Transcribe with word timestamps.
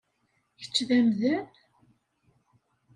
Kečč 0.59 0.75
d 0.87 0.89
amdan? 0.97 1.45